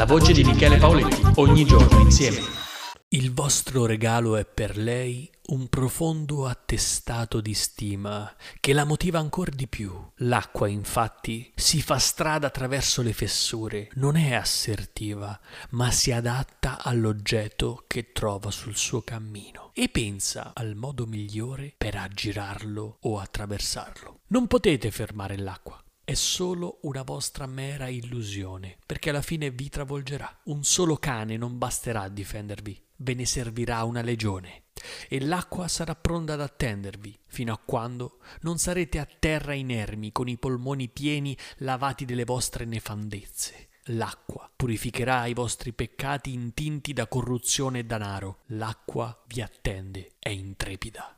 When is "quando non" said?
37.64-38.58